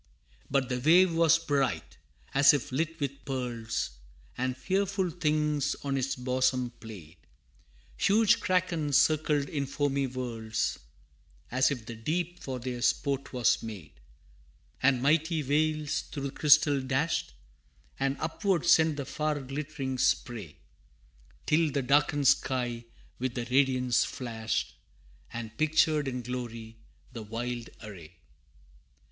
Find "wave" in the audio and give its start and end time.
0.79-1.13